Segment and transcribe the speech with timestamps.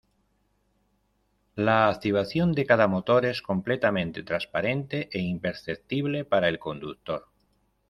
[1.53, 7.27] La activación de cada motor es completamente transparente e imperceptible para el conductor.